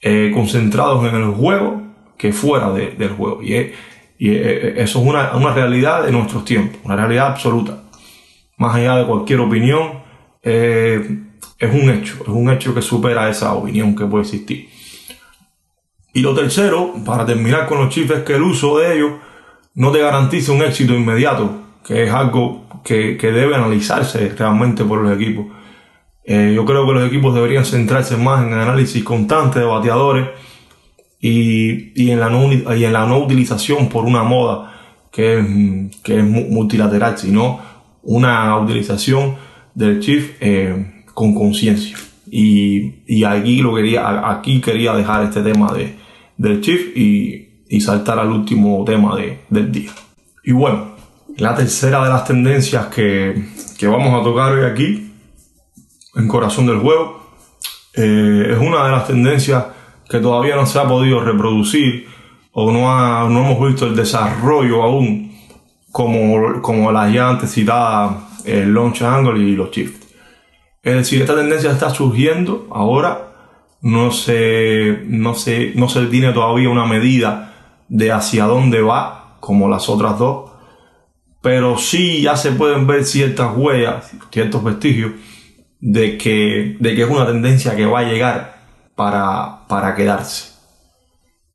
[0.00, 1.82] eh, concentrados en el juego
[2.18, 3.42] que fuera del juego.
[3.42, 3.54] Y,
[4.18, 7.82] eso es una, una, realidad de nuestros tiempos, una realidad absoluta.
[8.56, 10.00] Más allá de cualquier opinión,
[10.42, 11.20] eh,
[11.58, 14.70] es un hecho, es un hecho que supera esa opinión que puede existir.
[16.16, 19.12] Y lo tercero, para terminar con los chifres, que el uso de ellos
[19.74, 21.50] no te garantiza un éxito inmediato,
[21.86, 25.44] que es algo que, que debe analizarse realmente por los equipos.
[26.24, 30.28] Eh, yo creo que los equipos deberían centrarse más en el análisis constante de bateadores
[31.20, 34.72] y, y, en, la no, y en la no utilización por una moda
[35.12, 37.60] que es, que es multilateral, sino
[38.04, 39.34] una utilización
[39.74, 41.98] del chip eh, con conciencia.
[42.30, 46.05] Y, y, aquí, lo quería, aquí quería dejar este tema de,
[46.36, 49.90] del chip y, y saltar al último tema de, del día.
[50.44, 50.96] Y bueno,
[51.36, 53.44] la tercera de las tendencias que,
[53.78, 55.12] que vamos a tocar hoy aquí
[56.14, 57.20] en Corazón del Juego.
[57.94, 59.64] Eh, es una de las tendencias
[60.08, 62.06] que todavía no se ha podido reproducir
[62.52, 65.34] o no, no hemos visto el desarrollo aún
[65.90, 70.06] como, como las ya antes citadas el launch angle y los shifts.
[70.82, 73.35] Es decir, esta tendencia está surgiendo ahora
[73.82, 77.54] no se, no se, no se tiene todavía una medida
[77.88, 80.50] de hacia dónde va, como las otras dos,
[81.42, 85.12] pero sí ya se pueden ver ciertas huellas, ciertos vestigios
[85.80, 88.56] de que, de que es una tendencia que va a llegar
[88.96, 90.54] para, para quedarse.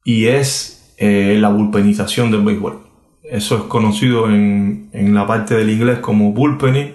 [0.06, 2.88] Y es eh, la bullpenización del béisbol.
[3.24, 6.94] Eso es conocido en, en la parte del inglés como bullpening.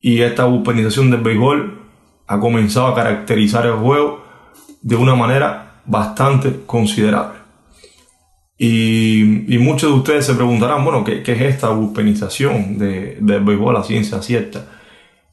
[0.00, 1.80] Y esta bullpenización del béisbol
[2.26, 4.23] ha comenzado a caracterizar el juego
[4.84, 7.38] de una manera bastante considerable.
[8.58, 13.82] Y, muchos de ustedes se preguntarán, bueno, ¿qué, es esta bullpenización de, del béisbol, la
[13.82, 14.66] ciencia cierta?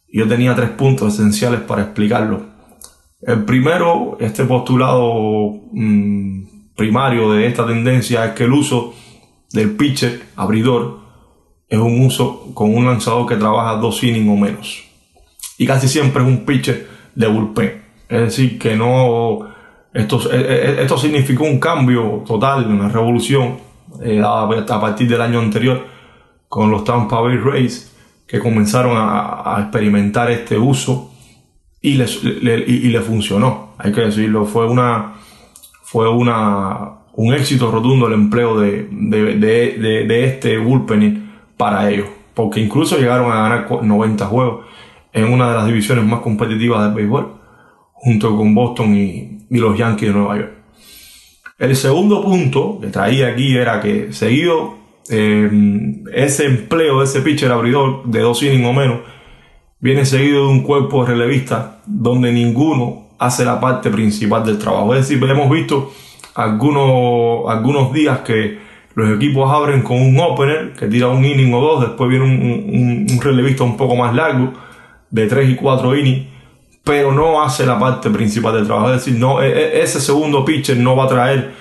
[0.08, 2.46] Yo tenía tres puntos esenciales para explicarlo.
[3.22, 8.94] El primero, este postulado mm, primario de esta tendencia es que el uso
[9.52, 11.02] del pitcher abridor
[11.68, 14.84] es un uso con un lanzador que trabaja dos innings o menos.
[15.58, 17.81] Y casi siempre es un pitcher de bullpen.
[18.12, 19.40] Es decir, que no.
[19.94, 23.58] Esto, eh, eh, esto significó un cambio total, una revolución
[24.04, 25.86] eh, a partir del año anterior
[26.48, 27.94] con los Tampa Bay Rays
[28.28, 31.12] que comenzaron a, experimentar este uso
[31.82, 32.06] y le,
[32.68, 33.76] y, le, funcionó.
[33.78, 35.14] Hay que decirlo, fue una
[35.84, 42.08] fue una un éxito rotundo el empleo de, de, de, de este bullpen para ellos,
[42.34, 44.66] porque incluso llegaron a ganar 90 juegos
[45.14, 47.41] en una de las divisiones más competitivas del béisbol
[48.02, 50.52] junto con Boston y, los Yankees de Nueva York.
[51.60, 54.76] El segundo punto que traía aquí era que seguido
[55.10, 55.50] eh,
[56.14, 59.00] ese empleo de ese pitcher abridor de dos innings o menos
[59.80, 64.96] viene seguido de un cuerpo de relevista donde ninguno hace la parte principal del trabajo.
[64.96, 65.92] Es decir, hemos visto
[66.34, 68.58] algunos, algunos días que
[68.96, 73.06] los equipos abren con un opener que tira un inning o dos, después viene un,
[73.12, 74.54] un relevista un poco más largo
[75.10, 76.31] de tres y cuatro innings
[76.84, 78.94] pero no hace la parte principal del trabajo.
[78.94, 81.54] Es decir, no, e, e, ese segundo pitcher no va a traer,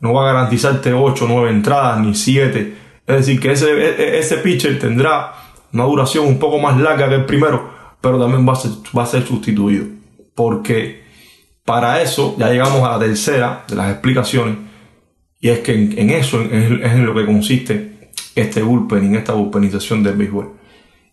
[0.00, 2.74] no va a garantizarte 8 o 9 entradas ni 7.
[3.06, 5.32] Es decir, que ese, e, ese pitcher tendrá
[5.72, 7.70] una duración un poco más larga que el primero,
[8.00, 9.86] pero también va a ser, va a ser sustituido.
[10.34, 11.02] Porque
[11.64, 14.56] para eso ya llegamos a la tercera de las explicaciones,
[15.40, 20.16] y es que en, eso es, en lo que consiste este bullpen, esta bullpenización del
[20.16, 20.52] béisbol.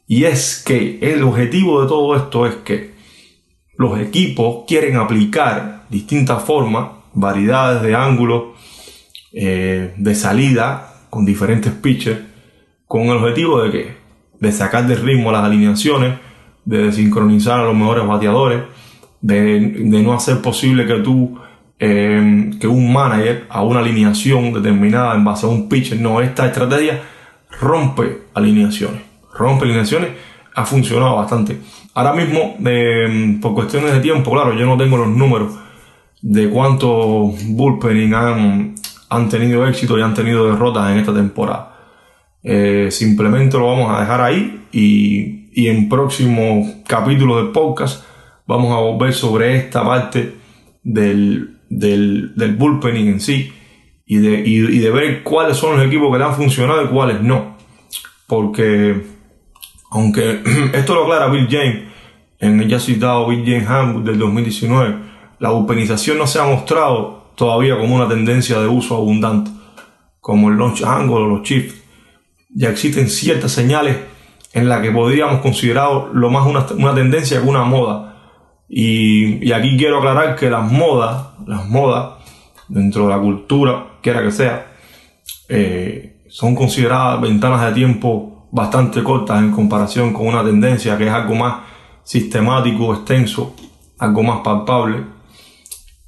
[0.08, 2.95] Y es que el objetivo de todo esto es que
[3.78, 8.44] los equipos quieren aplicar distintas formas, variedades de ángulos,
[9.34, 12.20] eh, de salida con diferentes pitchers,
[12.88, 14.06] con el objetivo de que
[14.40, 16.20] de sacar de ritmo las alineaciones,
[16.66, 18.64] de desincronizar a los mejores bateadores,
[19.22, 21.38] de, no hacer posible que tú,
[21.80, 26.46] eh, que un manager a una alineación determinada en base a un pitcher, no, esta
[26.46, 27.02] estrategia
[27.60, 29.02] rompe alineaciones,
[29.34, 30.10] rompe alineaciones,
[30.56, 31.60] ha funcionado bastante.
[31.94, 35.54] Ahora mismo, eh, por cuestiones de tiempo, claro, yo no tengo los números
[36.22, 38.76] de cuántos bullpening han,
[39.10, 41.76] han tenido éxito y han tenido derrotas en esta temporada.
[42.42, 48.04] Eh, simplemente lo vamos a dejar ahí y, y en próximos capítulos del podcast
[48.48, 50.36] vamos a volver sobre esta parte
[50.84, 53.52] del, del, del bullpening en sí
[54.06, 56.88] y de, y, y de ver cuáles son los equipos que le han funcionado y
[56.88, 57.58] cuáles no.
[58.28, 59.15] Porque
[59.96, 60.42] aunque
[60.74, 61.84] esto lo aclara Bill James
[62.40, 64.96] en el ya citado Bill James Handbook del 2019,
[65.40, 69.52] la bullpenización no se ha mostrado todavía como una tendencia de uso abundante,
[70.20, 71.82] como el launch angle o los shifts.
[72.54, 73.98] Ya existen ciertas señales
[74.54, 78.18] en las que podríamos considerar lo más una, tendencia que una moda.
[78.68, 82.16] Y, aquí quiero aclarar que las modas, las modas,
[82.68, 84.74] dentro de la cultura, quiera que sea,
[85.48, 91.14] eh, son consideradas ventanas de tiempo bastante cortas en comparación con una tendencia que es
[91.14, 91.64] algo más
[92.04, 93.56] sistemático, extenso,
[94.00, 95.04] algo más palpable.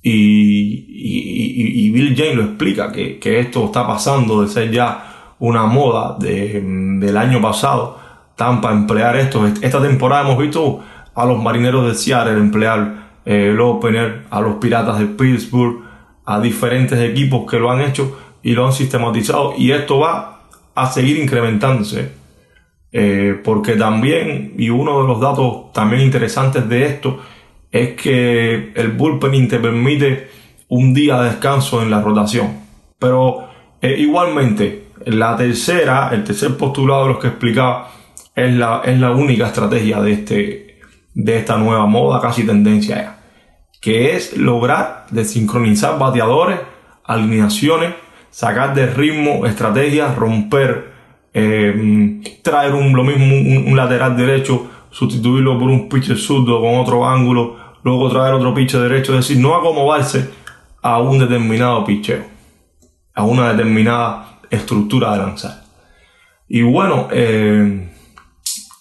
[0.01, 7.17] Y, Bill James lo explica, que, esto está pasando de ser ya una moda del
[7.17, 7.99] año pasado,
[8.35, 9.45] Tampa emplear esto.
[9.47, 10.79] Esta temporada hemos visto
[11.15, 15.81] a los marineros de Seattle emplear eh, el opener, a los piratas de Pittsburgh,
[16.23, 19.55] a diferentes equipos que lo han hecho y lo han sistematizado.
[19.57, 20.41] Y esto va
[20.75, 22.16] a seguir incrementándose
[22.91, 27.19] eh, porque también, y uno de los datos también interesantes de esto,
[27.71, 30.29] es que el bullpen te permite
[30.69, 32.59] un día de descanso en la rotación.
[32.99, 33.49] Pero
[33.81, 37.91] eh, igualmente, la tercera, el tercer postulado de los que explicaba,
[38.35, 40.79] es la, es la única estrategia de, este,
[41.13, 43.17] de esta nueva moda, casi tendencia
[43.81, 46.59] que es lograr desincronizar bateadores,
[47.05, 47.93] alineaciones,
[48.29, 50.96] sacar de ritmo estrategias, romper
[51.39, 57.07] eh, traer un, lo mismo un, lateral derecho, sustituirlo por un pitcher zurdo con otro
[57.07, 60.31] ángulo, luego traer otro piche derecho, es decir, no acomodarse
[60.81, 62.23] a un determinado picheo,
[63.13, 65.63] a una determinada estructura de lanzar.
[66.47, 67.87] Y bueno, eh,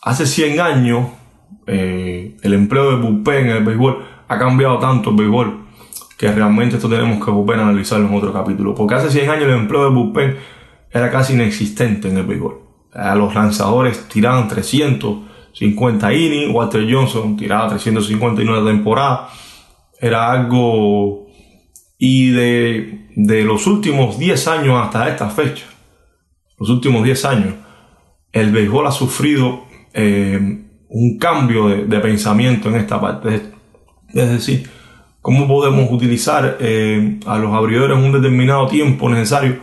[0.01, 1.09] hace 100 años
[1.67, 5.67] eh, el empleo de bullpen en el béisbol ha cambiado tanto el béisbol
[6.17, 8.75] que realmente esto tenemos que volver a analizarlo en otro capítulo.
[8.75, 10.37] Porque hace 100 años el empleo de bullpen
[10.91, 12.61] era casi inexistente en el béisbol.
[12.93, 19.29] A los lanzadores tiraban 350 innings, Walter Johnson tiraba 351 temporada.
[20.01, 21.27] Era algo...
[21.99, 25.65] Y de, de los últimos 10 años hasta esta fecha,
[26.59, 27.55] los últimos 10 años,
[28.33, 29.65] el béisbol ha sufrido
[29.95, 30.39] eh,
[30.89, 33.43] un cambio de, pensamiento en esta parte.
[34.13, 34.69] Es decir,
[35.23, 39.57] cómo podemos utilizar eh, a los abridores en un determinado tiempo necesario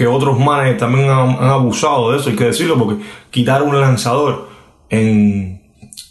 [0.00, 4.48] que otros manes también han, abusado de eso, hay que decirlo, porque quitar un lanzador
[4.88, 5.60] en,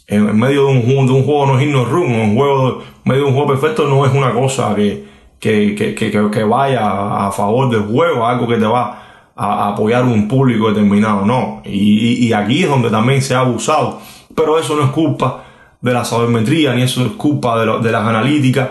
[0.06, 3.88] en medio de un, juego no himno run, un juego, medio de un juego perfecto
[3.88, 5.08] no es una cosa que,
[5.40, 10.28] que, que, que, vaya a favor del juego, algo que te va a apoyar un
[10.28, 11.60] público determinado, no.
[11.64, 13.98] Y, y, aquí es donde también se ha abusado.
[14.36, 15.42] Pero eso no es culpa
[15.80, 18.68] de la sabermetría, ni eso es culpa de, de las analíticas.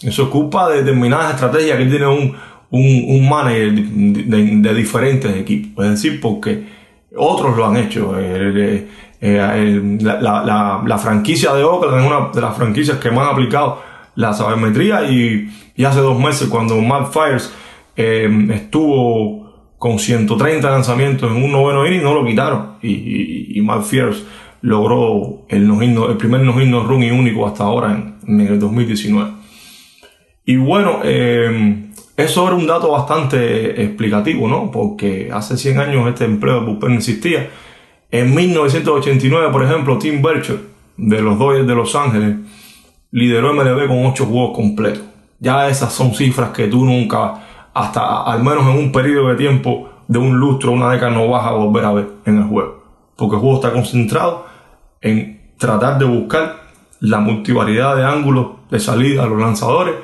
[0.00, 2.36] Eso es culpa de determinadas estrategias que tiene un,
[2.70, 5.84] un, un manager de, diferentes equipos.
[5.84, 6.64] Es decir, porque
[7.16, 8.14] otros lo han hecho.
[8.18, 8.86] Eh,
[9.20, 13.82] eh, la, la, franquicia de Oakland es una de las franquicias que más ha aplicado
[14.14, 17.52] la sabermetría y, y hace dos meses cuando Matt Fires
[17.96, 22.76] eh, estuvo con 130 lanzamientos en un noveno inning, no lo quitaron.
[22.82, 24.24] Y, y, y Fires
[24.62, 29.30] logró el, el primer no run y único hasta ahora en, el 2019.
[30.44, 31.89] Y bueno, eh,
[32.24, 34.70] eso era un dato bastante explicativo, ¿no?
[34.70, 37.50] Porque hace 100 años este empleo de bullpen existía.
[38.10, 40.60] En 1989, por ejemplo, Tim Belcher
[40.96, 42.36] de los Dodgers de Los Ángeles
[43.12, 45.02] lideró MLB con 8 juegos completos.
[45.38, 49.88] Ya esas son cifras que tú nunca, hasta al menos en un periodo de tiempo
[50.06, 52.82] de un lustro, una década, no vas a volver a ver en el juego.
[53.16, 54.46] Porque el juego está concentrado
[55.00, 56.60] en tratar de buscar
[57.00, 59.94] la multivariedad de ángulos de salida a los lanzadores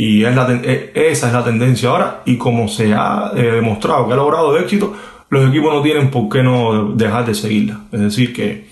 [0.00, 4.06] y es la, e, esa es la tendencia ahora y como se ha eh, demostrado
[4.06, 4.94] que ha logrado éxito,
[5.28, 7.80] los equipos no tienen por qué no dejar de seguirla.
[7.90, 8.68] Es decir, que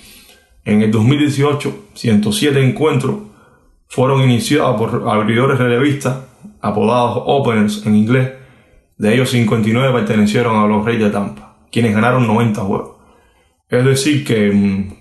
[0.64, 3.16] en el 2018 107 encuentros
[3.89, 6.16] fueron iniciados por abridores relevistas
[6.61, 8.31] apodados openers en inglés.
[8.97, 12.91] De ellos 59 pertenecieron a los Reyes de Tampa, quienes ganaron 90 juegos.
[13.68, 14.93] Es decir, que mm,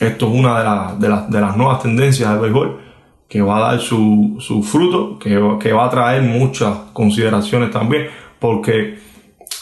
[0.00, 2.85] esto es una de, de, de las nuevas tendencias del béisbol
[3.28, 8.06] que va a dar su, su fruto, que, que, va a traer muchas consideraciones también,
[8.38, 8.98] porque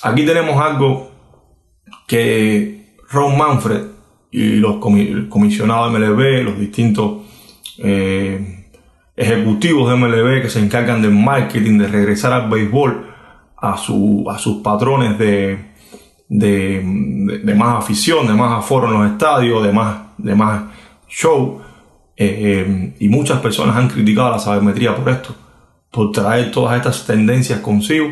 [0.02, 1.10] aquí tenemos algo
[2.06, 3.82] que Ron Manfred
[4.30, 7.22] y los comisionados de MLB, los distintos
[7.78, 8.66] eh,
[9.16, 13.06] ejecutivos de MLB que se encargan del marketing, de regresar al béisbol
[13.56, 15.58] a, su, a sus patrones de,
[16.28, 16.82] de,
[17.44, 20.64] de, más afición, de más aforo en los estadios, de más, de más
[21.08, 21.60] show,
[22.16, 25.34] eh, y muchas personas han criticado la sabermetría por esto,
[25.90, 28.08] por traer todas estas tendencias consigo.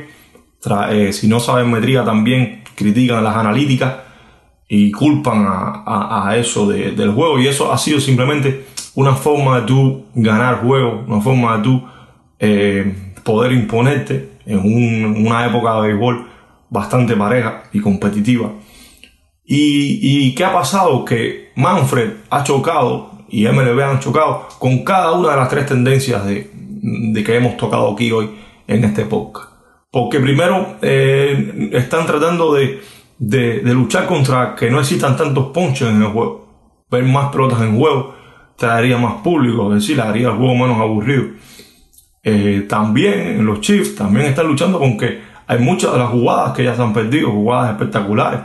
[0.91, 3.95] Eh, si no sabermetría también critican las analíticas
[4.69, 7.39] y culpan a, eso del juego.
[7.39, 11.83] Y eso ha sido simplemente una forma de tú ganar juego, una forma de tú
[12.39, 16.27] eh, poder imponerte en una época de béisbol
[16.71, 18.51] bastante pareja y competitiva.
[19.45, 21.05] Y, ¿Y qué ha pasado?
[21.05, 26.24] Que Manfred ha chocado y MLB han chocado con cada una de las tres tendencias
[26.26, 28.30] de, que hemos tocado aquí hoy
[28.68, 29.51] en este podcast.
[29.91, 32.83] Porque primero eh, están tratando de,
[33.64, 36.47] luchar contra que no existan tantos ponches en el juego.
[36.91, 38.14] Ver más pelotas en juego
[38.57, 41.24] traería más público, es decir, haría el juego menos aburrido.
[42.22, 46.64] Eh, también los Chiefs también están luchando con que hay muchas de las jugadas que
[46.64, 48.41] ya se han perdido, jugadas espectaculares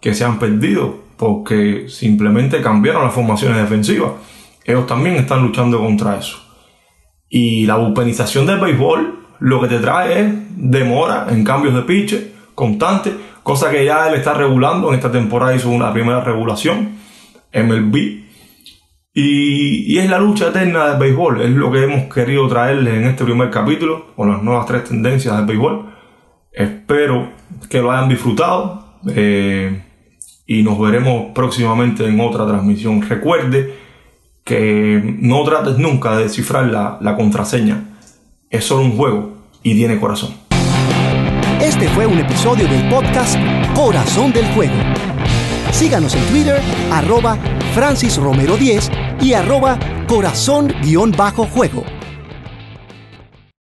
[0.00, 4.12] que se han perdido porque simplemente cambiaron las formaciones defensivas.
[4.64, 6.38] Ellos también están luchando contra eso.
[7.28, 12.16] Y la bullpenización del béisbol lo que te trae es demora en cambios de pitch
[12.54, 13.12] constante,
[13.42, 14.88] cosa que ya él está regulando.
[14.88, 16.96] En esta temporada hizo una primera regulación,
[17.52, 17.96] MLB.
[19.12, 23.04] Y, y es la lucha eterna del béisbol, es lo que hemos querido traerles en
[23.04, 25.84] este primer capítulo, con las nuevas tres tendencias del béisbol.
[26.50, 27.28] Espero
[27.68, 28.96] que lo hayan disfrutado.
[29.14, 29.89] Eh,
[30.50, 33.02] y nos veremos próximamente en otra transmisión.
[33.02, 33.72] Recuerde
[34.42, 37.84] que no trates nunca de descifrar la, la contraseña.
[38.50, 40.34] Es solo un juego y tiene corazón.
[41.62, 43.38] Este fue un episodio del podcast
[43.76, 44.74] Corazón del Juego.
[45.70, 47.38] Síganos en Twitter, arroba
[47.72, 48.90] Francis Romero 10
[49.22, 49.78] y arroba
[50.08, 51.84] Corazón-Juego